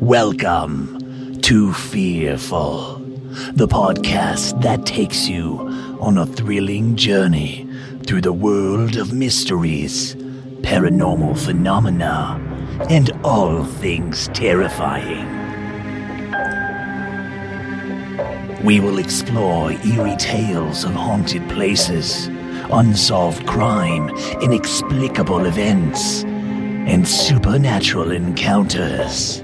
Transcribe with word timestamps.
Welcome 0.00 1.40
to 1.40 1.72
Fearful, 1.72 2.98
the 3.54 3.66
podcast 3.66 4.62
that 4.62 4.86
takes 4.86 5.28
you 5.28 5.58
on 6.00 6.18
a 6.18 6.26
thrilling 6.26 6.94
journey 6.94 7.68
through 8.06 8.20
the 8.20 8.32
world 8.32 8.96
of 8.96 9.12
mysteries, 9.12 10.14
paranormal 10.60 11.36
phenomena, 11.36 12.38
and 12.88 13.10
all 13.24 13.64
things 13.64 14.28
terrifying. 14.28 15.41
We 18.64 18.78
will 18.78 18.98
explore 18.98 19.72
eerie 19.72 20.16
tales 20.18 20.84
of 20.84 20.92
haunted 20.92 21.48
places, 21.48 22.28
unsolved 22.70 23.44
crime, 23.44 24.08
inexplicable 24.40 25.46
events, 25.46 26.22
and 26.22 27.06
supernatural 27.06 28.12
encounters. 28.12 29.42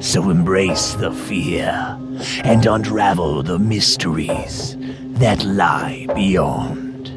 So 0.00 0.28
embrace 0.28 0.92
the 0.94 1.12
fear 1.12 1.98
and 2.44 2.66
unravel 2.66 3.42
the 3.42 3.58
mysteries 3.58 4.76
that 5.12 5.42
lie 5.44 6.06
beyond. 6.14 7.08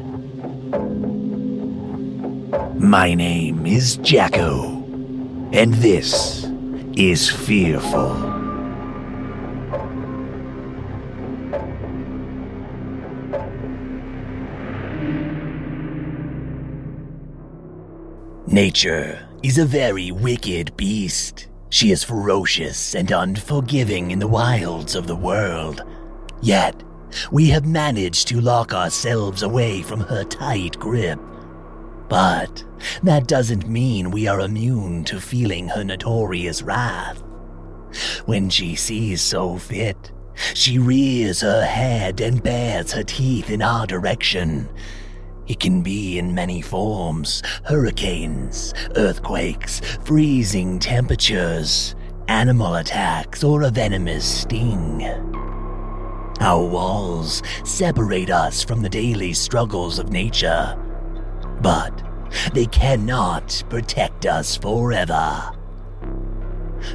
My 2.80 3.14
name 3.14 3.66
is 3.66 3.98
Jacko, 3.98 4.82
and 5.52 5.74
this 5.74 6.44
is 6.96 7.28
Fearful. 7.28 8.25
Nature 18.56 19.28
is 19.42 19.58
a 19.58 19.66
very 19.66 20.10
wicked 20.10 20.74
beast. 20.78 21.48
She 21.68 21.90
is 21.90 22.02
ferocious 22.02 22.94
and 22.94 23.12
unforgiving 23.12 24.12
in 24.12 24.18
the 24.18 24.26
wilds 24.26 24.94
of 24.94 25.06
the 25.06 25.14
world. 25.14 25.84
Yet, 26.40 26.82
we 27.30 27.50
have 27.50 27.66
managed 27.66 28.28
to 28.28 28.40
lock 28.40 28.72
ourselves 28.72 29.42
away 29.42 29.82
from 29.82 30.00
her 30.00 30.24
tight 30.24 30.78
grip. 30.78 31.20
But 32.08 32.64
that 33.02 33.28
doesn't 33.28 33.68
mean 33.68 34.10
we 34.10 34.26
are 34.26 34.40
immune 34.40 35.04
to 35.04 35.20
feeling 35.20 35.68
her 35.68 35.84
notorious 35.84 36.62
wrath. 36.62 37.22
When 38.24 38.48
she 38.48 38.74
sees 38.74 39.20
so 39.20 39.58
fit, 39.58 40.12
she 40.54 40.78
rears 40.78 41.42
her 41.42 41.62
head 41.62 42.22
and 42.22 42.42
bares 42.42 42.92
her 42.92 43.04
teeth 43.04 43.50
in 43.50 43.60
our 43.60 43.86
direction. 43.86 44.70
It 45.48 45.60
can 45.60 45.82
be 45.82 46.18
in 46.18 46.34
many 46.34 46.60
forms 46.60 47.42
hurricanes, 47.64 48.74
earthquakes, 48.96 49.80
freezing 50.04 50.78
temperatures, 50.78 51.94
animal 52.28 52.74
attacks, 52.74 53.44
or 53.44 53.62
a 53.62 53.70
venomous 53.70 54.24
sting. 54.24 55.02
Our 56.40 56.64
walls 56.64 57.42
separate 57.64 58.30
us 58.30 58.62
from 58.62 58.82
the 58.82 58.88
daily 58.88 59.32
struggles 59.32 59.98
of 59.98 60.10
nature, 60.10 60.76
but 61.60 62.02
they 62.52 62.66
cannot 62.66 63.62
protect 63.70 64.26
us 64.26 64.56
forever. 64.56 65.52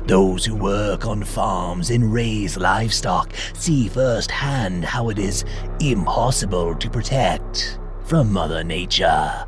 Those 0.06 0.46
who 0.46 0.56
work 0.56 1.06
on 1.06 1.24
farms 1.24 1.90
and 1.90 2.14
raise 2.14 2.56
livestock 2.58 3.34
see 3.54 3.88
firsthand 3.88 4.86
how 4.86 5.10
it 5.10 5.18
is 5.18 5.44
impossible 5.80 6.76
to 6.76 6.90
protect 6.90 7.80
from 8.12 8.34
Mother 8.34 8.62
Nature. 8.62 9.46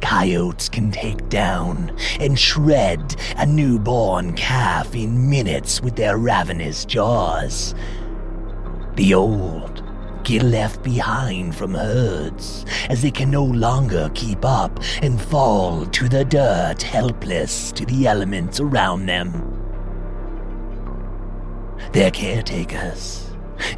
Coyotes 0.00 0.68
can 0.68 0.90
take 0.90 1.28
down 1.28 1.96
and 2.18 2.36
shred 2.36 3.14
a 3.36 3.46
newborn 3.46 4.32
calf 4.32 4.96
in 4.96 5.30
minutes 5.30 5.80
with 5.80 5.94
their 5.94 6.18
ravenous 6.18 6.84
jaws. 6.84 7.76
The 8.96 9.14
old 9.14 9.84
get 10.24 10.42
left 10.42 10.82
behind 10.82 11.54
from 11.54 11.74
herds 11.74 12.66
as 12.88 13.02
they 13.02 13.12
can 13.12 13.30
no 13.30 13.44
longer 13.44 14.10
keep 14.14 14.44
up 14.44 14.80
and 15.00 15.22
fall 15.22 15.86
to 15.86 16.08
the 16.08 16.24
dirt 16.24 16.82
helpless 16.82 17.70
to 17.70 17.86
the 17.86 18.08
elements 18.08 18.58
around 18.58 19.06
them. 19.06 19.30
Their 21.92 22.10
caretakers 22.10 23.25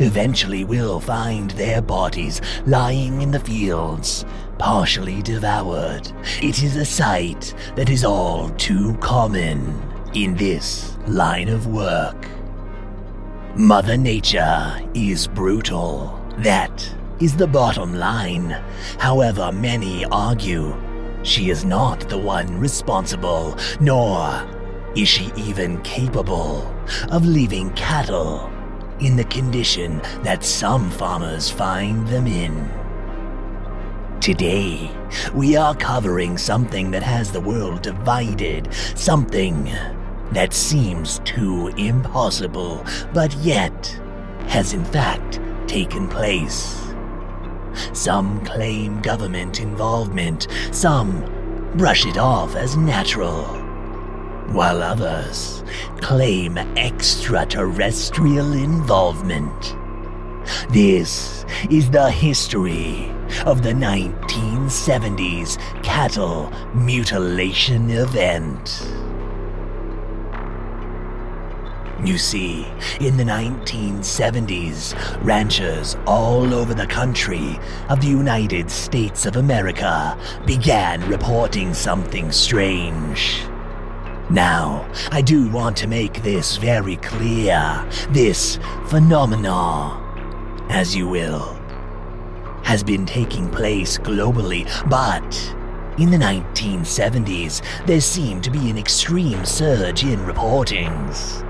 eventually 0.01 0.65
will 0.65 1.01
find 1.01 1.51
their 1.53 1.81
bodies 1.81 2.41
lying 2.67 3.23
in 3.23 3.31
the 3.31 3.41
fields, 3.41 4.25
partially 4.59 5.23
devoured. 5.23 6.11
It 6.43 6.63
is 6.63 6.77
a 6.77 6.85
sight 6.85 7.55
that 7.77 7.91
is 7.91 8.05
all 8.05 8.51
too 8.51 8.97
common 8.99 9.83
in 10.15 10.35
this 10.35 10.97
line 11.07 11.49
of 11.49 11.67
work. 11.67 12.29
Mother 13.57 13.97
Nature 13.97 14.81
is 14.95 15.27
brutal. 15.27 16.15
That 16.39 16.95
is 17.21 17.37
the 17.37 17.47
bottom 17.47 17.95
line. 17.95 18.51
However, 18.99 19.51
many 19.53 20.05
argue 20.07 20.77
she 21.25 21.51
is 21.51 21.65
not 21.65 22.09
the 22.09 22.19
one 22.19 22.59
responsible, 22.59 23.59
nor 23.81 24.47
is 24.95 25.09
she 25.09 25.31
even 25.37 25.81
capable 25.83 26.73
of 27.11 27.27
leaving 27.27 27.71
cattle 27.75 28.51
in 29.01 29.17
the 29.17 29.25
condition 29.25 30.01
that 30.23 30.45
some 30.45 30.91
farmers 30.91 31.51
find 31.51 32.07
them 32.09 32.27
in. 32.27 32.69
Today, 34.21 34.91
we 35.33 35.57
are 35.57 35.75
covering 35.75 36.37
something 36.37 36.91
that 36.91 37.03
has 37.03 37.31
the 37.31 37.41
world 37.41 37.83
divided, 37.83 38.73
something 38.95 39.65
that 40.33 40.53
seems 40.53 41.21
too 41.21 41.69
impossible, 41.77 42.85
but 43.15 43.33
yet 43.37 43.87
has 44.49 44.73
in 44.73 44.85
fact 44.85 45.41
taken 45.67 46.09
place. 46.09 46.85
Some 47.93 48.45
claim 48.45 49.01
government 49.03 49.61
involvement, 49.61 50.49
some 50.73 51.25
brush 51.77 52.05
it 52.05 52.19
off 52.19 52.57
as 52.57 52.77
natural, 52.77 53.45
while 54.53 54.83
others 54.83 55.63
claim 56.01 56.59
extraterrestrial 56.77 58.53
involvement. 58.53 59.77
This 60.71 61.45
is 61.71 61.91
the 61.91 62.11
history 62.11 63.13
of 63.45 63.63
the 63.63 63.73
1970s 63.73 65.59
cattle 65.83 66.51
mutilation 66.75 67.91
event. 67.91 68.87
You 72.05 72.17
see, 72.17 72.65
in 73.01 73.17
the 73.17 73.25
1970s, 73.25 74.95
ranchers 75.25 75.97
all 76.07 76.55
over 76.55 76.73
the 76.73 76.87
country 76.87 77.59
of 77.89 78.01
the 78.01 78.07
United 78.07 78.71
States 78.71 79.27
of 79.27 79.35
America 79.37 80.17
began 80.47 81.07
reporting 81.11 81.75
something 81.75 82.31
strange. 82.31 83.43
Now, 84.31 84.91
I 85.11 85.23
do 85.23 85.49
want 85.49 85.77
to 85.79 85.87
make 85.87 86.23
this 86.23 86.59
very 86.59 86.97
clear. 86.97 87.89
This 88.11 88.59
phenomenon, 88.87 90.67
as 90.69 90.95
you 90.95 91.09
will, 91.09 91.55
has 92.63 92.83
been 92.83 93.07
taking 93.07 93.49
place 93.49 93.97
globally, 93.97 94.67
but 94.91 95.23
in 95.99 96.11
the 96.11 96.19
1970s, 96.19 97.63
there 97.87 98.01
seemed 98.01 98.45
to 98.45 98.51
be 98.51 98.69
an 98.69 98.77
extreme 98.77 99.45
surge 99.47 100.05
in 100.05 100.19
reportings. 100.21 101.45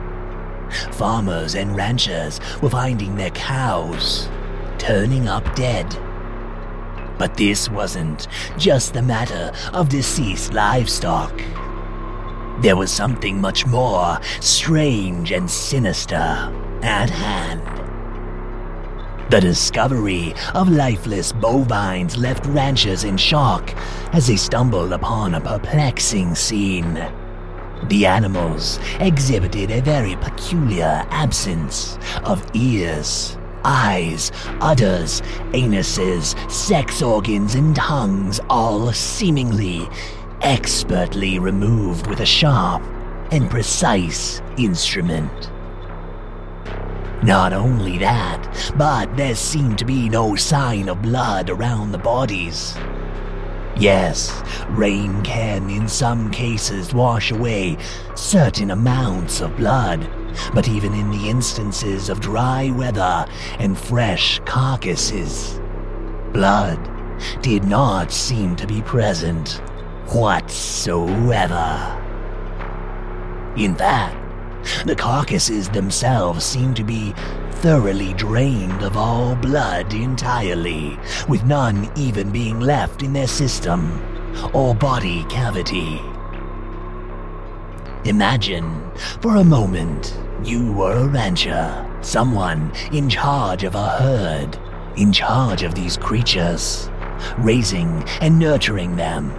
Farmers 0.95 1.55
and 1.57 1.75
ranchers 1.75 2.41
were 2.63 2.71
finding 2.71 3.17
their 3.17 3.31
cows 3.31 4.29
turning 4.79 5.29
up 5.29 5.55
dead. 5.55 5.99
But 7.19 7.37
this 7.37 7.69
wasn't 7.69 8.29
just 8.57 8.95
the 8.95 9.03
matter 9.03 9.53
of 9.73 9.89
deceased 9.89 10.53
livestock. 10.55 11.33
There 12.61 12.77
was 12.77 12.91
something 12.91 13.41
much 13.41 13.67
more 13.67 14.19
strange 14.41 15.31
and 15.31 15.49
sinister 15.49 16.53
at 16.83 17.09
hand. 17.09 17.63
The 19.31 19.41
discovery 19.41 20.35
of 20.55 20.69
lifeless 20.69 21.33
bovines 21.33 22.17
left 22.17 22.47
ranchers 22.47 23.05
in 23.05 23.17
shock 23.17 23.73
as 24.13 24.27
they 24.27 24.37
stumbled 24.37 24.93
upon 24.93 25.35
a 25.35 25.41
perplexing 25.41 26.35
scene. 26.35 26.95
The 27.85 28.07
animals 28.07 28.81
exhibited 28.99 29.71
a 29.71 29.81
very 29.81 30.17
peculiar 30.17 31.07
absence 31.11 31.97
of 32.25 32.45
ears, 32.55 33.39
eyes, 33.65 34.33
udders, 34.61 35.23
anuses, 35.53 36.35
sex 36.51 37.03
organs, 37.03 37.55
and 37.55 37.77
tongues, 37.77 38.41
all 38.51 38.93
seemingly 38.93 39.89
expertly 40.43 41.38
removed 41.38 42.06
with 42.06 42.20
a 42.20 42.26
sharp 42.26 42.82
and 43.32 43.50
precise 43.50 44.40
instrument. 44.56 45.50
Not 47.23 47.52
only 47.52 47.99
that, 47.99 48.73
but 48.76 49.17
there 49.17 49.35
seemed 49.35 49.79
to 49.79 49.85
be 49.85 50.08
no 50.08 50.37
sign 50.37 50.88
of 50.88 51.02
blood 51.02 51.50
around 51.50 51.93
the 51.93 51.99
bodies. 51.99 52.76
Yes, 53.76 54.43
rain 54.70 55.23
can 55.23 55.69
in 55.70 55.88
some 55.88 56.31
cases 56.31 56.94
wash 56.94 57.31
away 57.31 57.76
certain 58.14 58.70
amounts 58.70 59.40
of 59.40 59.56
blood, 59.56 60.08
but 60.55 60.69
even 60.69 60.94
in 60.94 61.11
the 61.11 61.29
instances 61.29 62.08
of 62.08 62.20
dry 62.20 62.70
weather 62.70 63.26
and 63.58 63.79
fresh 63.79 64.40
carcasses, 64.44 65.61
blood 66.32 66.79
did 67.40 67.64
not 67.64 68.12
seem 68.12 68.55
to 68.56 68.67
be 68.67 68.81
present 68.82 69.61
whatsoever. 70.15 71.95
In 73.57 73.75
fact, 73.75 74.17
the 74.87 74.97
carcasses 74.97 75.69
themselves 75.69 76.45
seem 76.45 76.75
to 76.75 76.85
be 76.85 77.15
thoroughly 77.51 78.15
drained 78.15 78.83
of 78.83 78.97
all 78.97 79.35
blood 79.35 79.93
entirely, 79.93 80.99
with 81.29 81.45
none 81.45 81.91
even 81.97 82.31
being 82.31 82.61
left 82.61 83.03
in 83.03 83.13
their 83.13 83.27
system 83.27 84.01
or 84.53 84.75
body 84.75 85.25
cavity. 85.25 86.01
Imagine, 88.05 88.91
for 89.21 89.37
a 89.37 89.45
moment, 89.45 90.17
you 90.45 90.73
were 90.73 90.93
a 90.93 91.09
rancher, 91.09 91.85
someone 92.01 92.71
in 92.93 93.09
charge 93.09 93.65
of 93.65 93.75
a 93.75 93.89
herd, 93.89 94.57
in 94.97 95.13
charge 95.13 95.63
of 95.65 95.75
these 95.75 95.97
creatures, 95.97 96.89
raising 97.39 98.05
and 98.21 98.39
nurturing 98.39 98.95
them. 98.97 99.33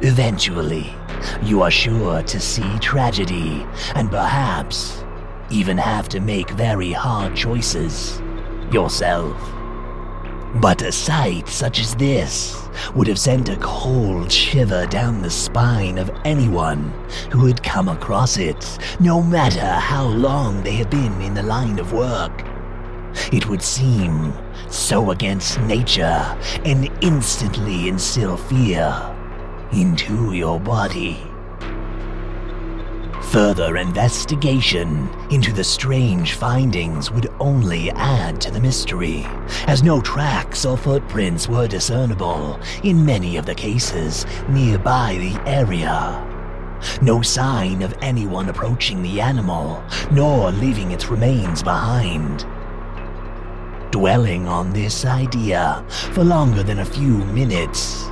Eventually, 0.00 0.94
you 1.42 1.62
are 1.62 1.72
sure 1.72 2.22
to 2.22 2.38
see 2.38 2.78
tragedy 2.78 3.66
and 3.96 4.08
perhaps 4.08 5.04
even 5.50 5.76
have 5.76 6.08
to 6.10 6.20
make 6.20 6.50
very 6.50 6.92
hard 6.92 7.34
choices 7.34 8.22
yourself. 8.70 9.36
But 10.60 10.82
a 10.82 10.92
sight 10.92 11.48
such 11.48 11.80
as 11.80 11.96
this 11.96 12.68
would 12.94 13.08
have 13.08 13.18
sent 13.18 13.48
a 13.48 13.56
cold 13.56 14.30
shiver 14.30 14.86
down 14.86 15.20
the 15.20 15.30
spine 15.30 15.98
of 15.98 16.12
anyone 16.24 16.92
who 17.32 17.46
had 17.46 17.60
come 17.64 17.88
across 17.88 18.38
it, 18.38 18.78
no 19.00 19.20
matter 19.20 19.66
how 19.66 20.06
long 20.06 20.62
they 20.62 20.74
have 20.74 20.90
been 20.90 21.20
in 21.20 21.34
the 21.34 21.42
line 21.42 21.80
of 21.80 21.92
work. 21.92 22.44
It 23.32 23.48
would 23.48 23.62
seem 23.62 24.32
so 24.70 25.10
against 25.10 25.60
nature 25.62 26.38
and 26.64 26.88
instantly 27.02 27.88
instill 27.88 28.36
fear 28.36 29.16
into 29.72 30.32
your 30.32 30.58
body. 30.58 31.22
Further 33.30 33.76
investigation 33.76 35.08
into 35.30 35.52
the 35.52 35.62
strange 35.62 36.32
findings 36.32 37.10
would 37.10 37.30
only 37.40 37.90
add 37.90 38.40
to 38.40 38.50
the 38.50 38.60
mystery, 38.60 39.26
as 39.66 39.82
no 39.82 40.00
tracks 40.00 40.64
or 40.64 40.78
footprints 40.78 41.46
were 41.46 41.68
discernible 41.68 42.58
in 42.84 43.04
many 43.04 43.36
of 43.36 43.44
the 43.44 43.54
cases 43.54 44.24
nearby 44.48 45.18
the 45.20 45.50
area. 45.50 46.24
No 47.02 47.20
sign 47.20 47.82
of 47.82 47.94
anyone 48.00 48.48
approaching 48.48 49.02
the 49.02 49.20
animal, 49.20 49.82
nor 50.10 50.50
leaving 50.50 50.92
its 50.92 51.08
remains 51.08 51.62
behind. 51.62 52.46
Dwelling 53.90 54.48
on 54.48 54.72
this 54.72 55.04
idea 55.04 55.84
for 55.88 56.24
longer 56.24 56.62
than 56.62 56.78
a 56.78 56.84
few 56.84 57.18
minutes 57.26 58.10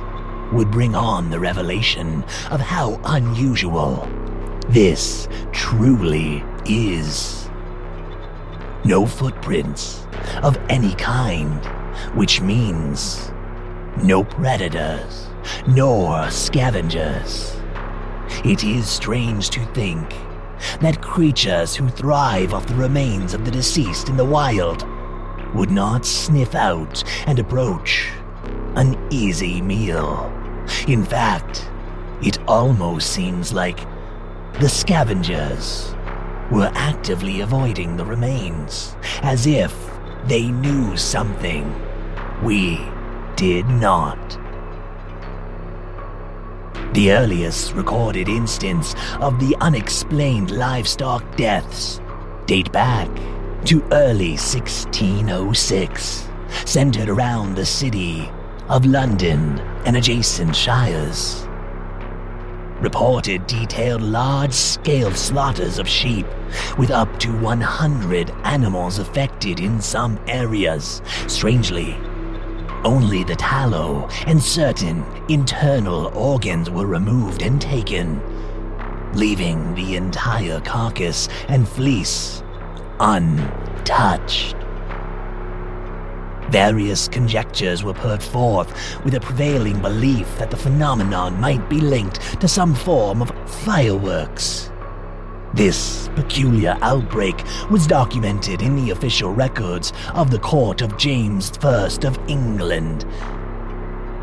would 0.53 0.71
bring 0.71 0.95
on 0.95 1.29
the 1.29 1.39
revelation 1.39 2.23
of 2.51 2.59
how 2.59 2.99
unusual 3.05 4.07
this 4.69 5.27
truly 5.51 6.43
is. 6.65 7.49
No 8.85 9.05
footprints 9.05 10.05
of 10.43 10.57
any 10.69 10.93
kind, 10.95 11.65
which 12.15 12.41
means 12.41 13.31
no 14.03 14.23
predators, 14.23 15.27
nor 15.67 16.29
scavengers. 16.29 17.57
It 18.45 18.63
is 18.63 18.87
strange 18.87 19.49
to 19.51 19.65
think 19.73 20.09
that 20.79 21.01
creatures 21.01 21.75
who 21.75 21.89
thrive 21.89 22.53
off 22.53 22.67
the 22.67 22.75
remains 22.75 23.33
of 23.33 23.45
the 23.45 23.51
deceased 23.51 24.09
in 24.09 24.17
the 24.17 24.25
wild 24.25 24.85
would 25.53 25.71
not 25.71 26.05
sniff 26.05 26.55
out 26.55 27.03
and 27.25 27.39
approach 27.39 28.11
an 28.77 28.95
easy 29.09 29.59
meal. 29.59 30.31
In 30.87 31.03
fact, 31.03 31.67
it 32.21 32.37
almost 32.47 33.11
seems 33.11 33.51
like 33.51 33.79
the 34.59 34.69
scavengers 34.69 35.95
were 36.51 36.71
actively 36.75 37.41
avoiding 37.41 37.97
the 37.97 38.05
remains, 38.05 38.95
as 39.23 39.47
if 39.47 39.75
they 40.25 40.51
knew 40.51 40.95
something 40.95 41.73
we 42.43 42.79
did 43.35 43.67
not. 43.67 44.37
The 46.93 47.13
earliest 47.13 47.73
recorded 47.73 48.29
instance 48.29 48.93
of 49.19 49.39
the 49.39 49.55
unexplained 49.59 50.51
livestock 50.51 51.35
deaths 51.35 51.99
date 52.45 52.71
back 52.71 53.09
to 53.65 53.83
early 53.91 54.37
1606, 54.37 56.29
centered 56.65 57.09
around 57.09 57.55
the 57.55 57.65
city 57.65 58.29
of 58.69 58.85
London 58.85 59.59
and 59.85 59.95
adjacent 59.95 60.55
shires. 60.55 61.47
Reported 62.81 63.47
detailed 63.47 64.01
large 64.01 64.53
scale 64.53 65.11
slaughters 65.13 65.79
of 65.79 65.87
sheep, 65.87 66.27
with 66.77 66.91
up 66.91 67.19
to 67.19 67.31
100 67.39 68.29
animals 68.43 68.99
affected 68.99 69.59
in 69.59 69.81
some 69.81 70.19
areas. 70.27 71.01
Strangely, 71.27 71.97
only 72.83 73.23
the 73.23 73.35
tallow 73.35 74.07
and 74.27 74.41
certain 74.41 75.03
internal 75.29 76.07
organs 76.15 76.69
were 76.69 76.85
removed 76.85 77.41
and 77.41 77.61
taken, 77.61 78.21
leaving 79.13 79.73
the 79.75 79.95
entire 79.95 80.59
carcass 80.61 81.29
and 81.47 81.67
fleece 81.67 82.43
untouched. 82.99 84.56
Various 86.49 87.09
conjectures 87.09 87.83
were 87.83 87.93
put 87.93 88.23
forth 88.23 89.03
with 89.03 89.15
a 89.15 89.19
prevailing 89.19 89.81
belief 89.81 90.37
that 90.37 90.49
the 90.49 90.57
phenomenon 90.57 91.39
might 91.41 91.69
be 91.69 91.81
linked 91.81 92.39
to 92.39 92.47
some 92.47 92.73
form 92.73 93.21
of 93.21 93.31
fireworks. 93.49 94.71
This 95.53 96.09
peculiar 96.15 96.77
outbreak 96.81 97.43
was 97.69 97.85
documented 97.85 98.61
in 98.61 98.75
the 98.75 98.91
official 98.91 99.33
records 99.33 99.91
of 100.13 100.31
the 100.31 100.39
court 100.39 100.81
of 100.81 100.97
James 100.97 101.51
I 101.61 101.89
of 102.03 102.19
England. 102.29 103.05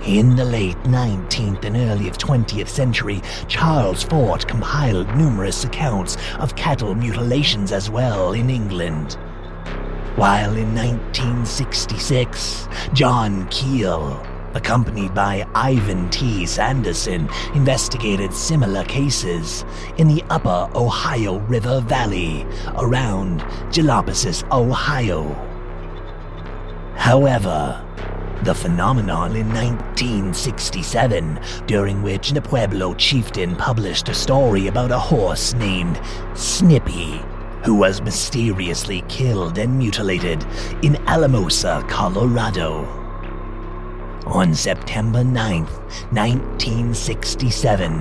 In 0.07 0.37
the 0.37 0.45
late 0.45 0.77
19th 0.85 1.65
and 1.65 1.77
early 1.77 2.11
20th 2.11 2.69
century, 2.69 3.23
Charles 3.49 4.03
Fort 4.03 4.47
compiled 4.47 5.09
numerous 5.17 5.65
accounts 5.65 6.19
of 6.39 6.57
cattle 6.57 6.95
mutilations 6.95 7.73
as 7.73 7.89
well 7.89 8.33
in 8.33 8.51
England. 8.51 9.17
While 10.17 10.57
in 10.57 10.73
1966, 10.77 12.69
John 12.93 13.49
Keel, 13.49 14.25
accompanied 14.55 15.13
by 15.13 15.45
Ivan 15.57 16.09
T. 16.11 16.47
Sanderson, 16.47 17.29
investigated 17.57 18.33
similar 18.33 18.85
cases 18.85 19.65
in 19.99 20.07
the 20.07 20.23
upper 20.31 20.71
Ohio 20.77 21.41
River 21.41 21.81
Valley 21.81 22.47
around 22.77 23.41
Gallipolis, 23.73 24.49
Ohio. 24.53 25.35
However, 26.95 27.85
the 28.45 28.55
phenomenon 28.55 29.35
in 29.35 29.49
1967, 29.49 31.41
during 31.67 32.03
which 32.05 32.31
the 32.31 32.41
Pueblo 32.41 32.95
chieftain 32.95 33.57
published 33.57 34.09
a 34.09 34.15
story 34.15 34.69
about 34.69 34.93
a 34.93 34.99
horse 34.99 35.55
named 35.55 36.01
Snippy, 36.35 37.21
who 37.65 37.75
was 37.75 38.03
mysteriously 38.03 39.03
killed 39.09 39.57
and 39.57 39.79
mutilated 39.79 40.45
in 40.83 40.97
Alamosa, 41.09 41.83
Colorado, 41.89 42.85
On 44.27 44.55
September 44.55 45.23
9th, 45.23 45.81
1967, 46.13 47.93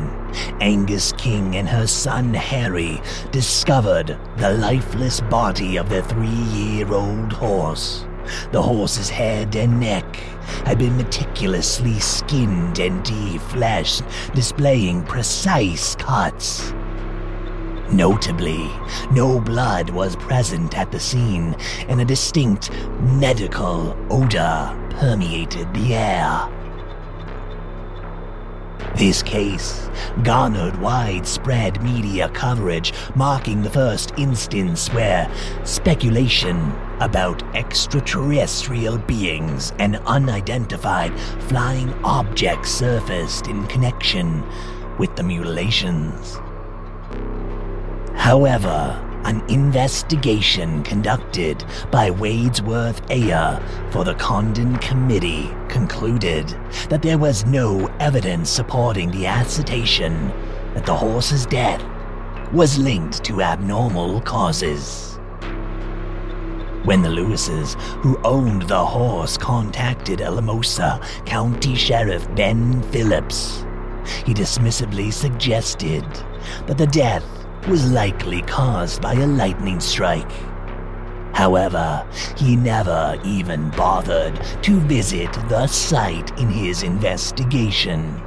Agnes 0.62 1.13
King 1.13 1.55
and 1.55 1.70
her 1.70 1.88
son 1.88 2.34
Harry 2.34 3.01
discovered 3.32 4.17
the 4.38 4.53
lifeless 4.53 5.22
body 5.22 5.77
of 5.77 5.88
their 5.89 6.03
three 6.03 6.27
year 6.27 6.93
old 6.93 7.32
horse. 7.32 8.05
The 8.51 8.62
horse's 8.62 9.10
head 9.10 9.55
and 9.55 9.79
neck 9.79 10.15
had 10.65 10.77
been 10.77 10.98
meticulously 10.98 12.00
skinned 12.00 12.79
and 12.79 13.03
defleshed, 13.03 14.03
displaying 14.34 15.03
precise 15.03 15.96
cuts. 15.96 16.74
Notably, 17.92 18.70
no 19.12 19.40
blood 19.40 19.90
was 19.90 20.16
present 20.16 20.78
at 20.78 20.92
the 20.92 21.00
scene, 21.00 21.56
and 21.88 22.02
a 22.02 22.06
distinct 22.06 22.72
medical 23.02 23.96
odor 24.10 24.75
permeated 25.00 25.72
the 25.74 25.96
air. 25.96 26.50
This 28.96 29.24
case 29.24 29.90
garnered 30.22 30.80
widespread 30.80 31.82
media 31.82 32.30
coverage, 32.30 32.94
marking 33.16 33.63
the 33.63 33.70
first 33.70 34.13
instance 34.18 34.88
where 34.94 35.30
speculation 35.63 36.72
about 37.00 37.44
extraterrestrial 37.56 39.00
beings 39.00 39.74
and 39.80 39.96
unidentified 40.06 41.18
flying 41.50 41.92
objects 42.04 42.70
surfaced 42.70 43.48
in 43.48 43.66
connection 43.68 44.44
with 45.00 45.16
the 45.16 45.24
mutilations. 45.24 46.40
However, 48.15 49.00
an 49.25 49.41
investigation 49.50 50.84
conducted 50.84 51.63
by 51.91 52.10
Wadesworth 52.10 53.10
Ayer 53.10 53.62
for 53.91 54.03
the 54.03 54.15
Condon 54.15 54.77
Committee 54.77 55.50
concluded 55.70 56.48
that 56.89 57.01
there 57.01 57.17
was 57.17 57.46
no 57.46 57.88
evidence 58.00 58.50
supporting 58.50 59.12
the 59.12 59.25
assertion 59.25 60.27
that 60.74 60.86
the 60.86 60.96
horse's 60.96 61.46
death 61.46 61.84
was 62.51 62.77
linked 62.77 63.24
to 63.24 63.41
abnormal 63.41 64.22
causes. 64.22 65.20
When 66.84 67.01
the 67.01 67.10
Lewises, 67.10 67.75
who 68.01 68.20
owned 68.25 68.63
the 68.63 68.86
horse, 68.86 69.38
contacted 69.38 70.22
Alamosa 70.22 71.00
County 71.25 71.75
Sheriff 71.75 72.27
Ben 72.36 72.84
Phillips, 72.91 73.65
he 74.25 74.34
dismissively 74.34 75.13
suggested 75.13 76.03
that 76.67 76.77
the 76.77 76.88
death 76.88 77.24
was 77.67 77.91
likely 77.91 78.41
caused 78.41 79.01
by 79.01 79.13
a 79.13 79.27
lightning 79.27 79.79
strike. 79.79 80.32
However, 81.34 82.05
he 82.38 82.55
never 82.55 83.20
even 83.24 83.70
bothered 83.72 84.39
to 84.63 84.79
visit 84.82 85.32
the 85.50 85.67
site 85.67 86.38
in 86.39 86.50
his 86.50 86.84
investigation. 86.84 88.22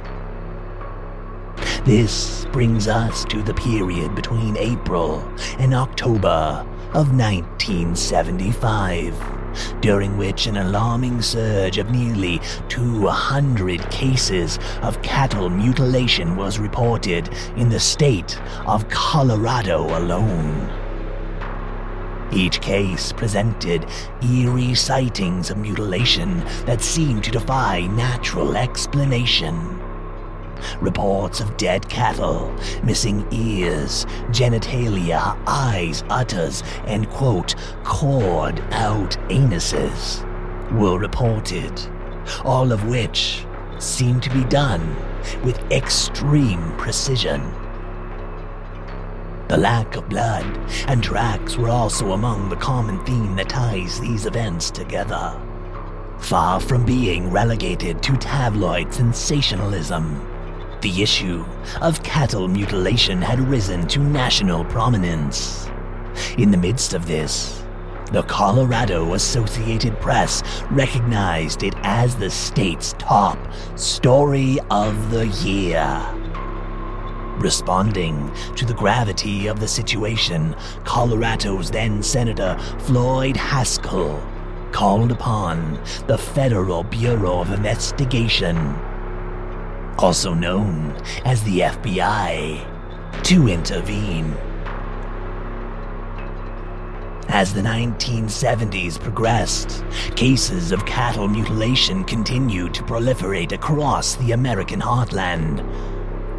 This 1.85 2.45
brings 2.51 2.87
us 2.87 3.23
to 3.25 3.41
the 3.41 3.53
period 3.53 4.15
between 4.15 4.57
April 4.57 5.19
and 5.59 5.73
October 5.73 6.65
of 6.93 7.15
1975 7.15 9.36
during 9.81 10.17
which 10.17 10.47
an 10.47 10.57
alarming 10.57 11.21
surge 11.21 11.77
of 11.77 11.89
nearly 11.89 12.41
200 12.69 13.89
cases 13.89 14.59
of 14.81 15.01
cattle 15.01 15.49
mutilation 15.49 16.35
was 16.35 16.59
reported 16.59 17.29
in 17.55 17.69
the 17.69 17.79
state 17.79 18.39
of 18.65 18.87
Colorado 18.89 19.97
alone. 19.97 20.71
Each 22.31 22.59
case 22.59 23.13
presented 23.13 23.85
eerie 24.21 24.75
sightings 24.75 25.49
of 25.49 25.57
mutilation 25.57 26.39
that 26.65 26.81
seemed 26.81 27.23
to 27.23 27.31
defy 27.31 27.87
natural 27.87 28.57
explanation. 28.57 29.86
Reports 30.81 31.39
of 31.39 31.57
dead 31.57 31.87
cattle, 31.89 32.53
missing 32.83 33.27
ears, 33.31 34.05
genitalia, 34.29 35.37
eyes, 35.47 36.03
utters, 36.09 36.63
and 36.85 37.09
quote, 37.09 37.55
cord 37.83 38.59
out 38.71 39.11
anuses 39.29 40.23
were 40.71 40.97
reported, 40.99 41.81
all 42.43 42.71
of 42.71 42.87
which 42.87 43.45
seemed 43.79 44.23
to 44.23 44.29
be 44.29 44.43
done 44.45 44.95
with 45.43 45.59
extreme 45.71 46.75
precision. 46.77 47.41
The 49.47 49.57
lack 49.57 49.95
of 49.95 50.09
blood 50.09 50.45
and 50.87 51.01
tracks 51.01 51.55
were 51.55 51.69
also 51.69 52.11
among 52.11 52.49
the 52.49 52.57
common 52.57 53.03
theme 53.05 53.35
that 53.37 53.49
ties 53.49 53.99
these 53.99 54.25
events 54.25 54.69
together. 54.69 55.39
Far 56.19 56.59
from 56.59 56.85
being 56.85 57.31
relegated 57.31 58.03
to 58.03 58.17
tabloid 58.17 58.93
sensationalism, 58.93 60.19
the 60.81 61.01
issue 61.01 61.45
of 61.81 62.03
cattle 62.03 62.47
mutilation 62.47 63.21
had 63.21 63.39
risen 63.39 63.87
to 63.87 63.99
national 63.99 64.65
prominence. 64.65 65.69
In 66.37 66.51
the 66.51 66.57
midst 66.57 66.93
of 66.93 67.07
this, 67.07 67.63
the 68.11 68.23
Colorado 68.23 69.13
Associated 69.13 69.99
Press 69.99 70.41
recognized 70.71 71.63
it 71.63 71.73
as 71.83 72.15
the 72.15 72.29
state's 72.29 72.93
top 72.93 73.37
story 73.75 74.59
of 74.71 75.11
the 75.11 75.27
year. 75.27 76.01
Responding 77.39 78.31
to 78.55 78.65
the 78.65 78.73
gravity 78.73 79.47
of 79.47 79.59
the 79.59 79.67
situation, 79.67 80.55
Colorado's 80.85 81.69
then 81.69 82.01
Senator 82.01 82.57
Floyd 82.79 83.35
Haskell 83.35 84.23
called 84.71 85.11
upon 85.11 85.73
the 86.07 86.17
Federal 86.17 86.83
Bureau 86.83 87.39
of 87.39 87.51
Investigation 87.51 88.55
also 89.97 90.33
known 90.33 90.91
as 91.25 91.43
the 91.43 91.59
FBI, 91.59 93.23
to 93.23 93.47
intervene. 93.47 94.35
As 97.29 97.53
the 97.53 97.61
1970s 97.61 98.99
progressed, 98.99 99.83
cases 100.15 100.71
of 100.71 100.85
cattle 100.85 101.27
mutilation 101.27 102.03
continued 102.05 102.73
to 102.75 102.83
proliferate 102.83 103.51
across 103.51 104.15
the 104.15 104.31
American 104.31 104.79
heartland. 104.79 105.57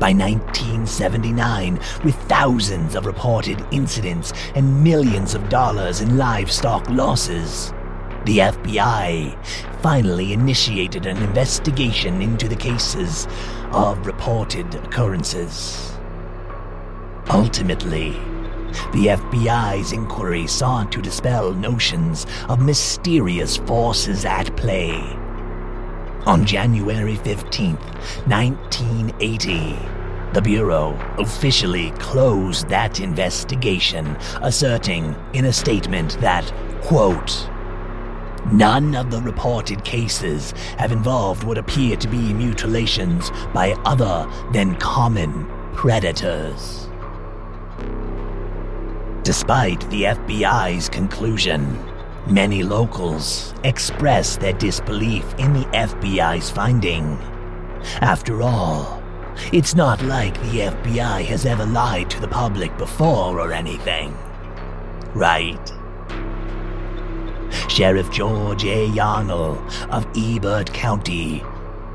By 0.01 0.13
1979, 0.13 1.75
with 2.05 2.15
thousands 2.23 2.95
of 2.95 3.05
reported 3.05 3.65
incidents 3.71 4.33
and 4.55 4.83
millions 4.83 5.35
of 5.35 5.49
dollars 5.49 6.01
in 6.01 6.17
livestock 6.17 6.89
losses, 6.89 7.73
the 8.25 8.39
FBI 8.39 9.68
finally 9.83 10.33
initiated 10.33 11.07
an 11.07 11.17
investigation 11.19 12.23
into 12.23 12.49
the 12.49 12.57
cases 12.57 13.29
of 13.73 14.07
reported 14.07 14.75
occurrences. 14.75 15.93
Ultimately, 17.31 18.13
the 18.93 19.09
FBI's 19.09 19.93
inquiry 19.93 20.47
sought 20.47 20.93
to 20.93 21.03
dispel 21.03 21.53
notions 21.53 22.27
of 22.49 22.61
mysterious 22.61 23.57
forces 23.57 24.25
at 24.25 24.57
play. 24.57 24.93
On 26.27 26.45
January 26.45 27.17
15, 27.17 27.77
1980, 27.77 29.79
the 30.35 30.43
Bureau 30.43 30.95
officially 31.19 31.91
closed 31.93 32.69
that 32.69 33.01
investigation, 33.01 34.17
asserting 34.43 35.17
in 35.33 35.47
a 35.47 35.53
statement 35.53 36.19
that, 36.21 36.53
quote, 36.83 37.49
None 38.53 38.95
of 38.95 39.11
the 39.11 39.21
reported 39.21 39.85
cases 39.85 40.53
have 40.79 40.91
involved 40.91 41.45
what 41.45 41.59
appear 41.59 41.97
to 41.97 42.09
be 42.09 42.33
mutilations 42.33 43.31
by 43.53 43.73
other 43.85 44.27
than 44.53 44.77
common 44.77 45.47
predators. 45.75 46.89
Despite 49.23 49.81
the 49.91 50.05
FBI's 50.05 50.89
conclusion, 50.89 51.79
many 52.27 52.63
locals 52.63 53.53
expressed 53.65 54.41
their 54.41 54.55
disbelief 54.55 55.27
in 55.39 55.53
the 55.53 55.67
FBI's 55.67 56.51
finding. 56.51 57.19
After 58.01 58.41
all, 58.41 59.03
it's 59.53 59.75
not 59.75 60.03
like 60.03 60.35
the 60.41 60.61
FBI 60.61 61.25
has 61.27 61.45
ever 61.45 61.67
lied 61.67 62.09
to 62.11 62.21
the 62.21 62.29
public 62.29 62.77
before 62.79 63.39
or 63.39 63.53
anything. 63.53 64.17
Right? 65.15 65.78
Sheriff 67.69 68.11
George 68.11 68.65
A. 68.65 68.87
Yarnell 68.89 69.59
of 69.91 70.07
Elbert 70.17 70.73
County, 70.73 71.43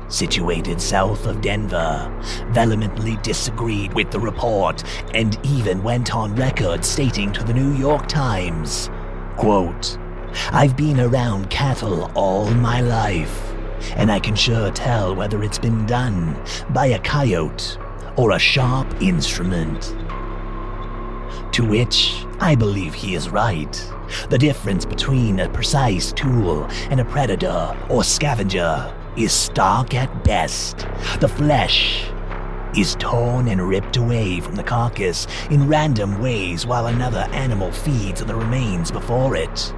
situated 0.08 0.80
south 0.80 1.26
of 1.26 1.40
Denver, 1.40 2.10
vehemently 2.50 3.16
disagreed 3.22 3.92
with 3.94 4.10
the 4.10 4.20
report 4.20 4.82
and 5.12 5.38
even 5.44 5.82
went 5.82 6.14
on 6.14 6.34
record 6.34 6.84
stating 6.84 7.32
to 7.32 7.44
the 7.44 7.54
New 7.54 7.72
York 7.74 8.06
Times, 8.06 8.90
quote, 9.36 9.98
I've 10.50 10.76
been 10.76 11.00
around 11.00 11.50
cattle 11.50 12.10
all 12.14 12.50
my 12.50 12.80
life, 12.80 13.52
and 13.96 14.10
I 14.10 14.20
can 14.20 14.34
sure 14.34 14.70
tell 14.70 15.14
whether 15.14 15.42
it's 15.42 15.58
been 15.58 15.86
done 15.86 16.36
by 16.70 16.86
a 16.86 16.98
coyote 16.98 17.78
or 18.16 18.32
a 18.32 18.38
sharp 18.38 19.02
instrument. 19.02 19.94
To 21.54 21.64
which 21.64 22.26
I 22.40 22.56
believe 22.56 22.94
he 22.94 23.14
is 23.14 23.30
right. 23.30 23.72
The 24.28 24.38
difference 24.38 24.84
between 24.84 25.38
a 25.38 25.48
precise 25.48 26.12
tool 26.12 26.64
and 26.90 26.98
a 26.98 27.04
predator 27.04 27.76
or 27.88 28.02
scavenger 28.02 28.92
is 29.16 29.32
stark 29.32 29.94
at 29.94 30.24
best. 30.24 30.78
The 31.20 31.28
flesh 31.28 32.10
is 32.76 32.96
torn 32.98 33.46
and 33.46 33.68
ripped 33.68 33.96
away 33.96 34.40
from 34.40 34.56
the 34.56 34.64
carcass 34.64 35.28
in 35.48 35.68
random 35.68 36.20
ways 36.20 36.66
while 36.66 36.88
another 36.88 37.28
animal 37.30 37.70
feeds 37.70 38.20
on 38.20 38.26
the 38.26 38.34
remains 38.34 38.90
before 38.90 39.36
it. 39.36 39.72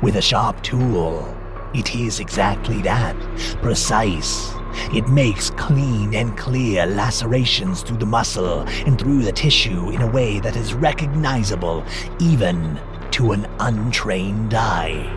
With 0.00 0.16
a 0.16 0.22
sharp 0.22 0.62
tool, 0.62 1.36
it 1.74 1.94
is 1.94 2.18
exactly 2.18 2.80
that 2.80 3.14
precise. 3.60 4.54
It 4.94 5.08
makes 5.08 5.50
clean 5.50 6.14
and 6.14 6.36
clear 6.36 6.86
lacerations 6.86 7.82
through 7.82 7.98
the 7.98 8.06
muscle 8.06 8.60
and 8.86 8.98
through 8.98 9.22
the 9.22 9.32
tissue 9.32 9.90
in 9.90 10.02
a 10.02 10.10
way 10.10 10.40
that 10.40 10.56
is 10.56 10.74
recognizable 10.74 11.84
even 12.20 12.80
to 13.12 13.32
an 13.32 13.46
untrained 13.60 14.54
eye. 14.54 15.14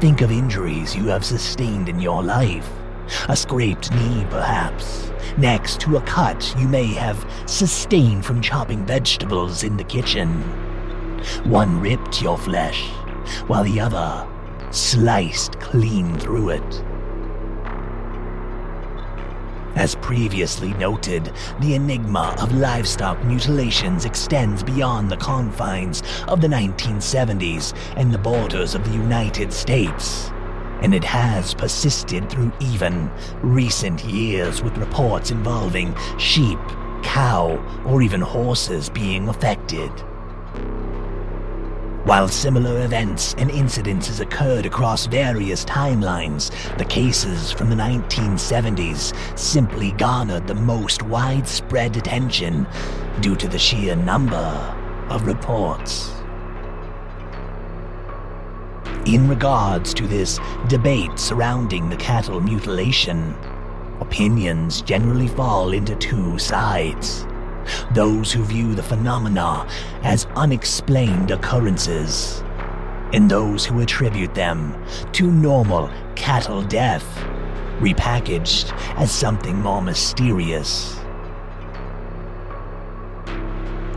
Think 0.00 0.20
of 0.22 0.30
injuries 0.30 0.96
you 0.96 1.06
have 1.06 1.24
sustained 1.24 1.88
in 1.88 2.00
your 2.00 2.22
life. 2.22 2.70
A 3.28 3.36
scraped 3.36 3.92
knee, 3.92 4.26
perhaps, 4.30 5.12
next 5.36 5.80
to 5.80 5.96
a 5.96 6.02
cut 6.02 6.54
you 6.58 6.66
may 6.66 6.86
have 6.86 7.24
sustained 7.46 8.24
from 8.24 8.40
chopping 8.40 8.84
vegetables 8.84 9.62
in 9.62 9.76
the 9.76 9.84
kitchen. 9.84 10.42
One 11.44 11.80
ripped 11.80 12.22
your 12.22 12.38
flesh, 12.38 12.88
while 13.46 13.64
the 13.64 13.80
other 13.80 14.26
sliced 14.70 15.58
clean 15.60 16.18
through 16.18 16.50
it. 16.50 16.84
As 19.76 19.94
previously 19.96 20.72
noted, 20.74 21.30
the 21.60 21.74
enigma 21.74 22.34
of 22.40 22.54
livestock 22.54 23.22
mutilations 23.24 24.06
extends 24.06 24.62
beyond 24.62 25.10
the 25.10 25.18
confines 25.18 26.02
of 26.28 26.40
the 26.40 26.48
1970s 26.48 27.76
and 27.96 28.10
the 28.10 28.16
borders 28.16 28.74
of 28.74 28.84
the 28.84 28.96
United 28.96 29.52
States. 29.52 30.30
And 30.80 30.94
it 30.94 31.04
has 31.04 31.52
persisted 31.52 32.30
through 32.30 32.52
even 32.58 33.10
recent 33.42 34.02
years 34.04 34.62
with 34.62 34.78
reports 34.78 35.30
involving 35.30 35.94
sheep, 36.18 36.58
cow, 37.02 37.62
or 37.84 38.00
even 38.00 38.22
horses 38.22 38.88
being 38.88 39.28
affected. 39.28 39.92
While 42.06 42.28
similar 42.28 42.84
events 42.84 43.34
and 43.36 43.50
incidences 43.50 44.20
occurred 44.20 44.64
across 44.64 45.06
various 45.06 45.64
timelines, 45.64 46.52
the 46.78 46.84
cases 46.84 47.50
from 47.50 47.68
the 47.68 47.74
1970s 47.74 49.12
simply 49.36 49.90
garnered 49.90 50.46
the 50.46 50.54
most 50.54 51.02
widespread 51.02 51.96
attention 51.96 52.64
due 53.20 53.34
to 53.34 53.48
the 53.48 53.58
sheer 53.58 53.96
number 53.96 54.36
of 55.10 55.26
reports. 55.26 56.12
In 59.06 59.26
regards 59.28 59.92
to 59.94 60.06
this 60.06 60.38
debate 60.68 61.18
surrounding 61.18 61.88
the 61.88 61.96
cattle 61.96 62.40
mutilation, 62.40 63.34
opinions 63.98 64.80
generally 64.80 65.26
fall 65.26 65.72
into 65.72 65.96
two 65.96 66.38
sides 66.38 67.26
those 67.92 68.32
who 68.32 68.44
view 68.44 68.74
the 68.74 68.82
phenomena 68.82 69.66
as 70.02 70.26
unexplained 70.36 71.30
occurrences, 71.30 72.42
and 73.12 73.30
those 73.30 73.64
who 73.64 73.80
attribute 73.80 74.34
them 74.34 74.74
to 75.12 75.30
normal 75.30 75.90
cattle 76.14 76.62
death, 76.62 77.06
repackaged 77.80 78.72
as 78.96 79.10
something 79.10 79.60
more 79.60 79.82
mysterious. 79.82 80.98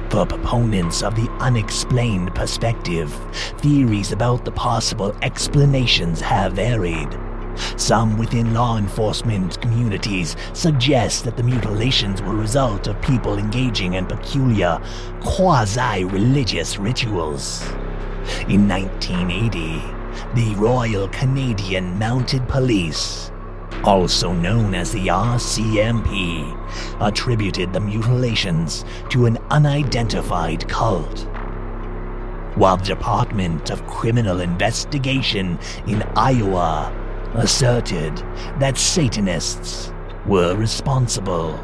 For 0.10 0.26
proponents 0.26 1.04
of 1.04 1.16
the 1.16 1.30
unexplained 1.40 2.34
perspective, 2.34 3.14
theories 3.60 4.12
about 4.12 4.44
the 4.44 4.52
possible 4.52 5.16
explanations 5.22 6.20
have 6.20 6.54
varied. 6.54 7.16
Some 7.78 8.18
within 8.18 8.54
law 8.54 8.78
enforcement 8.78 9.60
communities 9.62 10.36
suggest 10.54 11.24
that 11.26 11.38
the 11.38 11.44
mutilations 11.44 12.22
were 12.22 12.34
a 12.34 12.36
result 12.36 12.88
of 12.88 13.02
people 13.02 13.38
engaging 13.38 13.94
in 13.94 14.06
peculiar 14.06 14.82
quasi 15.22 16.04
religious 16.04 16.78
rituals. 16.78 17.64
In 18.48 18.68
1980, 18.68 19.82
the 20.36 20.56
Royal 20.56 21.08
Canadian 21.10 21.98
Mounted 21.98 22.48
Police, 22.48 23.32
also 23.84 24.34
known 24.34 24.76
as 24.76 24.92
the 24.92 25.08
RCMP, 25.08 26.56
attributed 27.02 27.74
the 27.74 27.80
mutilations 27.80 28.86
to 29.10 29.26
an 29.26 29.38
unidentified 29.50 30.68
cult 30.68 31.28
while 32.56 32.76
the 32.76 32.84
Department 32.84 33.70
of 33.70 33.86
Criminal 33.88 34.42
Investigation 34.42 35.58
in 35.88 36.04
Iowa 36.18 36.92
asserted 37.36 38.18
that 38.60 38.78
Satanists 38.78 39.94
were 40.26 40.56
responsible. 40.56 41.60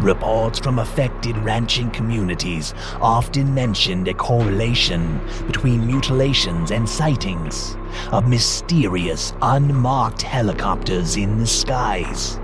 Reports 0.00 0.58
from 0.58 0.78
affected 0.78 1.38
ranching 1.38 1.90
communities 1.90 2.74
often 3.00 3.54
mentioned 3.54 4.08
a 4.08 4.14
correlation 4.14 5.20
between 5.46 5.86
mutilations 5.86 6.70
and 6.70 6.86
sightings 6.86 7.76
of 8.12 8.28
mysterious 8.28 9.32
unmarked 9.40 10.20
helicopters 10.20 11.16
in 11.16 11.38
the 11.38 11.46
skies. 11.46 12.38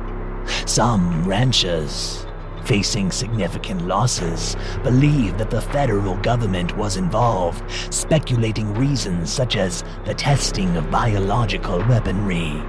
Some 0.64 1.25
ranchers 1.29 2.27
facing 2.64 3.11
significant 3.11 3.87
losses, 3.87 4.57
believed 4.83 5.38
that 5.38 5.51
the 5.51 5.61
federal 5.61 6.16
government 6.18 6.77
was 6.77 6.96
involved, 6.96 7.62
speculating 7.92 8.72
reasons 8.75 9.33
such 9.33 9.57
as 9.57 9.85
the 10.05 10.14
testing 10.14 10.77
of 10.77 10.90
biological 10.90 11.79
weaponry. 11.88 12.62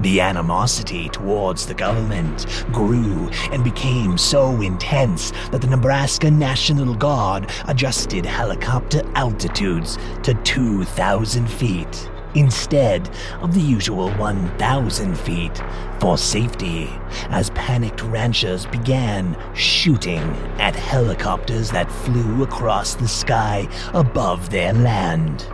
The 0.00 0.22
animosity 0.22 1.10
towards 1.10 1.66
the 1.66 1.74
government 1.74 2.64
grew 2.72 3.28
and 3.52 3.62
became 3.62 4.16
so 4.16 4.58
intense 4.62 5.30
that 5.50 5.60
the 5.60 5.66
Nebraska 5.66 6.30
National 6.30 6.94
Guard 6.94 7.50
adjusted 7.68 8.24
helicopter 8.24 9.02
altitudes 9.14 9.98
to 10.22 10.32
2,000 10.42 11.46
feet 11.46 12.10
instead 12.34 13.10
of 13.40 13.54
the 13.54 13.60
usual 13.60 14.10
1,000 14.12 15.18
feet 15.18 15.62
for 16.00 16.16
safety, 16.16 16.88
as 17.30 17.50
panicked 17.50 18.02
ranchers 18.02 18.66
began 18.66 19.36
shooting 19.54 20.22
at 20.58 20.74
helicopters 20.74 21.70
that 21.70 21.90
flew 21.90 22.42
across 22.42 22.94
the 22.94 23.08
sky 23.08 23.68
above 23.94 24.50
their 24.50 24.72
land. 24.72 25.46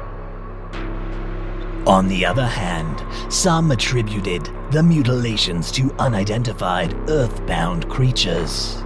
On 1.87 2.09
the 2.09 2.27
other 2.27 2.47
hand, 2.47 3.05
some 3.33 3.71
attributed 3.71 4.51
the 4.73 4.83
mutilations 4.83 5.71
to 5.71 5.95
unidentified 6.01 6.93
earthbound 7.09 7.89
creatures. 7.89 8.83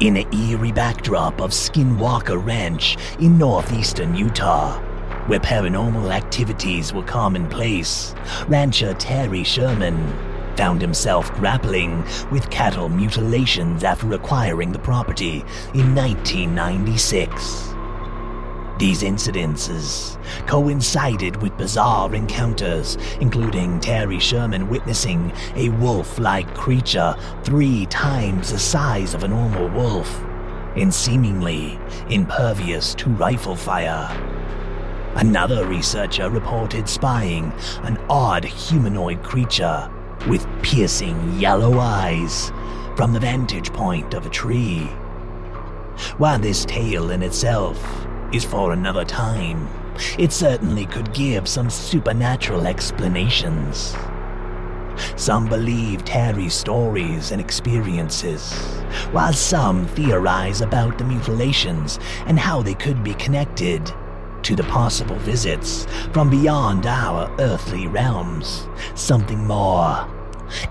In 0.00 0.14
the 0.14 0.26
eerie 0.34 0.72
backdrop 0.72 1.40
of 1.40 1.52
Skinwalker 1.52 2.44
Ranch 2.44 2.96
in 3.20 3.38
northeastern 3.38 4.16
Utah, 4.16 4.82
where 5.26 5.40
paranormal 5.40 6.12
activities 6.12 6.92
were 6.92 7.02
commonplace, 7.02 8.14
rancher 8.48 8.94
Terry 8.94 9.44
Sherman 9.44 9.96
found 10.56 10.80
himself 10.80 11.32
grappling 11.34 12.04
with 12.30 12.50
cattle 12.50 12.88
mutilations 12.88 13.84
after 13.84 14.12
acquiring 14.12 14.72
the 14.72 14.78
property 14.78 15.44
in 15.74 15.94
1996. 15.94 17.70
These 18.78 19.02
incidences 19.02 20.18
coincided 20.46 21.40
with 21.42 21.56
bizarre 21.58 22.14
encounters, 22.14 22.96
including 23.20 23.78
Terry 23.78 24.18
Sherman 24.18 24.70
witnessing 24.70 25.32
a 25.54 25.68
wolf 25.68 26.18
like 26.18 26.54
creature 26.54 27.14
three 27.44 27.84
times 27.86 28.52
the 28.52 28.58
size 28.58 29.12
of 29.12 29.22
a 29.22 29.28
normal 29.28 29.68
wolf 29.68 30.24
and 30.76 30.92
seemingly 30.94 31.78
impervious 32.08 32.94
to 32.94 33.10
rifle 33.10 33.54
fire. 33.54 34.08
Another 35.16 35.66
researcher 35.66 36.30
reported 36.30 36.88
spying 36.88 37.52
an 37.82 37.98
odd 38.08 38.44
humanoid 38.44 39.22
creature 39.24 39.90
with 40.28 40.46
piercing 40.62 41.38
yellow 41.38 41.80
eyes 41.80 42.52
from 42.96 43.12
the 43.12 43.18
vantage 43.18 43.72
point 43.72 44.14
of 44.14 44.24
a 44.24 44.30
tree. 44.30 44.84
While 46.16 46.38
this 46.38 46.64
tale 46.64 47.10
in 47.10 47.24
itself 47.24 48.06
is 48.32 48.44
for 48.44 48.72
another 48.72 49.04
time, 49.04 49.68
it 50.16 50.30
certainly 50.30 50.86
could 50.86 51.12
give 51.12 51.48
some 51.48 51.70
supernatural 51.70 52.68
explanations. 52.68 53.96
Some 55.16 55.48
believe 55.48 56.04
Terry's 56.04 56.54
stories 56.54 57.32
and 57.32 57.40
experiences, 57.40 58.52
while 59.10 59.32
some 59.32 59.86
theorize 59.88 60.60
about 60.60 60.98
the 60.98 61.04
mutilations 61.04 61.98
and 62.26 62.38
how 62.38 62.62
they 62.62 62.74
could 62.74 63.02
be 63.02 63.14
connected 63.14 63.92
to 64.42 64.54
the 64.54 64.64
possible 64.64 65.16
visits 65.16 65.86
from 66.12 66.30
beyond 66.30 66.86
our 66.86 67.30
earthly 67.40 67.86
realms, 67.86 68.68
something 68.94 69.46
more 69.46 70.08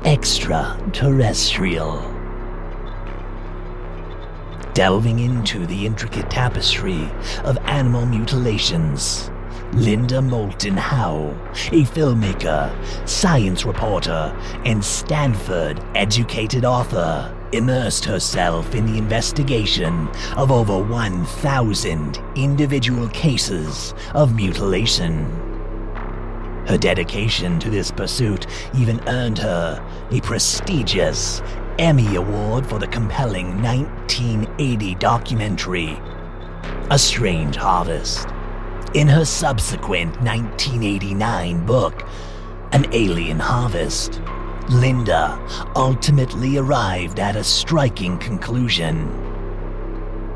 extraterrestrial. 0.06 2.02
Delving 4.74 5.20
into 5.20 5.66
the 5.66 5.86
intricate 5.86 6.30
tapestry 6.30 7.10
of 7.44 7.58
animal 7.66 8.06
mutilations, 8.06 9.30
Linda 9.74 10.22
Moulton 10.22 10.78
Howe, 10.78 11.36
a 11.72 11.84
filmmaker, 11.86 12.72
science 13.08 13.66
reporter, 13.66 14.36
and 14.66 14.84
Stanford 14.84 15.84
educated 15.96 16.66
author, 16.66 17.36
immersed 17.52 18.06
herself 18.06 18.76
in 18.76 18.86
the 18.86 18.98
investigation 18.98 20.08
of 20.38 20.52
over 20.52 20.82
1,000 20.82 22.20
individual 22.36 23.08
cases 23.10 23.94
of 24.14 24.36
mutilation. 24.36 25.26
Her 26.68 26.78
dedication 26.78 27.60
to 27.60 27.70
this 27.70 27.92
pursuit 27.92 28.46
even 28.76 29.02
earned 29.08 29.40
her 29.40 29.84
a 30.12 30.22
prestigious 30.22 31.42
Emmy 31.80 32.16
Award 32.16 32.66
for 32.68 32.78
the 32.78 32.88
compelling 32.88 33.62
1980 33.64 34.96
documentary, 34.96 36.00
A 36.92 37.00
Strange 37.00 37.56
Harvest. 37.56 38.28
In 38.94 39.08
her 39.08 39.24
subsequent 39.24 40.22
1989 40.22 41.66
book, 41.66 42.04
An 42.74 42.86
Alien 42.94 43.40
Harvest, 43.40 44.22
Linda 44.70 45.40
ultimately 45.76 46.58
arrived 46.58 47.20
at 47.20 47.36
a 47.36 47.44
striking 47.44 48.20
conclusion. 48.20 49.08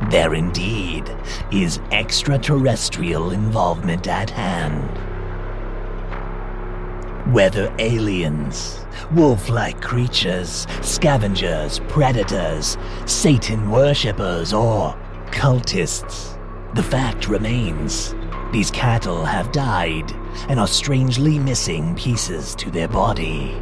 There 0.10 0.34
indeed 0.34 1.16
is 1.52 1.80
extraterrestrial 1.92 3.30
involvement 3.30 4.08
at 4.08 4.32
hand. 4.32 4.90
Whether 7.32 7.74
aliens, 7.78 8.84
wolf 9.14 9.50
like 9.50 9.80
creatures, 9.82 10.66
scavengers, 10.82 11.80
predators, 11.88 12.76
Satan 13.06 13.70
worshippers, 13.70 14.52
or 14.52 14.98
cultists, 15.28 16.40
the 16.74 16.84
fact 16.84 17.30
remains 17.30 18.16
these 18.52 18.72
cattle 18.72 19.26
have 19.26 19.52
died 19.52 20.12
and 20.50 20.60
are 20.60 20.68
strangely 20.68 21.40
missing 21.40 21.96
pieces 21.96 22.56
to 22.56 22.70
their 22.70 22.88
body. 22.88 23.62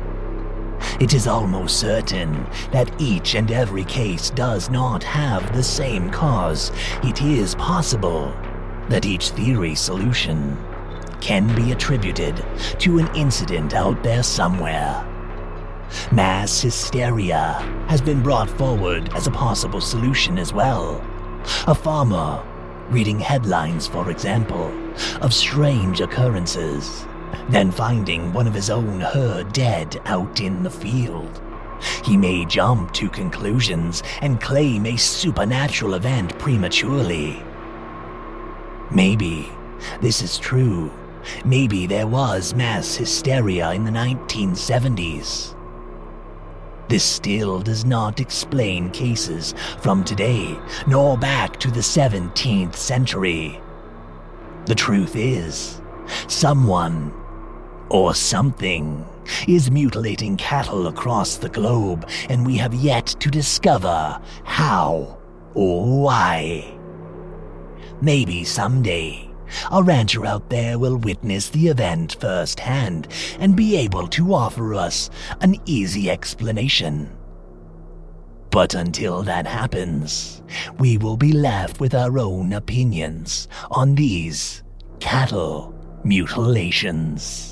It 0.99 1.13
is 1.13 1.27
almost 1.27 1.79
certain 1.79 2.45
that 2.71 3.01
each 3.01 3.35
and 3.35 3.51
every 3.51 3.83
case 3.83 4.29
does 4.29 4.69
not 4.69 5.03
have 5.03 5.55
the 5.55 5.63
same 5.63 6.09
cause. 6.09 6.71
It 7.03 7.21
is 7.21 7.55
possible 7.55 8.33
that 8.89 9.05
each 9.05 9.29
theory 9.29 9.75
solution 9.75 10.57
can 11.21 11.53
be 11.55 11.71
attributed 11.71 12.43
to 12.79 12.99
an 12.99 13.07
incident 13.15 13.73
out 13.73 14.01
there 14.03 14.23
somewhere. 14.23 15.07
Mass 16.11 16.61
hysteria 16.61 17.53
has 17.87 18.01
been 18.01 18.23
brought 18.23 18.49
forward 18.49 19.11
as 19.13 19.27
a 19.27 19.31
possible 19.31 19.81
solution 19.81 20.37
as 20.37 20.53
well. 20.53 21.03
A 21.67 21.75
farmer 21.75 22.43
reading 22.89 23.19
headlines, 23.19 23.87
for 23.87 24.11
example, 24.11 24.71
of 25.21 25.33
strange 25.33 26.01
occurrences, 26.01 27.05
then 27.51 27.71
finding 27.71 28.33
one 28.33 28.47
of 28.47 28.53
his 28.53 28.69
own 28.69 28.99
herd 28.99 29.51
dead 29.53 30.01
out 30.05 30.39
in 30.39 30.63
the 30.63 30.71
field. 30.71 31.41
He 32.03 32.15
may 32.15 32.45
jump 32.45 32.93
to 32.93 33.09
conclusions 33.09 34.03
and 34.21 34.39
claim 34.39 34.85
a 34.85 34.97
supernatural 34.97 35.95
event 35.95 36.37
prematurely. 36.39 37.43
Maybe 38.91 39.49
this 39.99 40.21
is 40.21 40.37
true. 40.37 40.91
Maybe 41.45 41.87
there 41.87 42.07
was 42.07 42.53
mass 42.53 42.95
hysteria 42.95 43.71
in 43.71 43.83
the 43.83 43.91
1970s. 43.91 45.55
This 46.87 47.03
still 47.03 47.61
does 47.61 47.85
not 47.85 48.19
explain 48.19 48.89
cases 48.89 49.53
from 49.79 50.03
today, 50.03 50.59
nor 50.87 51.17
back 51.17 51.57
to 51.61 51.71
the 51.71 51.79
17th 51.79 52.75
century. 52.75 53.61
The 54.65 54.75
truth 54.75 55.15
is, 55.15 55.79
someone 56.27 57.13
or 57.91 58.15
something 58.15 59.05
is 59.47 59.69
mutilating 59.69 60.37
cattle 60.37 60.87
across 60.87 61.35
the 61.35 61.49
globe, 61.49 62.09
and 62.29 62.45
we 62.45 62.57
have 62.57 62.73
yet 62.73 63.05
to 63.19 63.29
discover 63.29 64.19
how 64.43 65.17
or 65.53 66.01
why. 66.01 66.73
Maybe 68.01 68.45
someday 68.45 69.29
a 69.71 69.83
rancher 69.83 70.25
out 70.25 70.49
there 70.49 70.79
will 70.79 70.95
witness 70.95 71.49
the 71.49 71.67
event 71.67 72.15
firsthand 72.21 73.09
and 73.39 73.55
be 73.55 73.75
able 73.75 74.07
to 74.07 74.33
offer 74.33 74.73
us 74.73 75.09
an 75.41 75.57
easy 75.65 76.09
explanation. 76.09 77.09
But 78.49 78.73
until 78.73 79.23
that 79.23 79.45
happens, 79.45 80.41
we 80.79 80.97
will 80.97 81.17
be 81.17 81.33
left 81.33 81.81
with 81.81 81.93
our 81.93 82.17
own 82.17 82.53
opinions 82.53 83.49
on 83.69 83.95
these 83.95 84.63
cattle 85.01 85.73
mutilations. 86.03 87.50